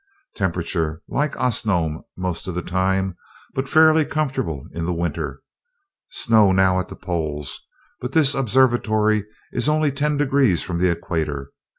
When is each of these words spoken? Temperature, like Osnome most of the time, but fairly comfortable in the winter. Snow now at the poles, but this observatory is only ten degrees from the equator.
Temperature, 0.35 1.03
like 1.07 1.35
Osnome 1.37 2.01
most 2.17 2.47
of 2.47 2.55
the 2.55 2.63
time, 2.63 3.15
but 3.53 3.67
fairly 3.69 4.03
comfortable 4.03 4.65
in 4.71 4.85
the 4.85 4.93
winter. 4.95 5.43
Snow 6.09 6.51
now 6.51 6.79
at 6.79 6.87
the 6.87 6.95
poles, 6.95 7.61
but 7.99 8.11
this 8.11 8.33
observatory 8.33 9.27
is 9.53 9.69
only 9.69 9.91
ten 9.91 10.17
degrees 10.17 10.63
from 10.63 10.79
the 10.79 10.89
equator. 10.89 11.51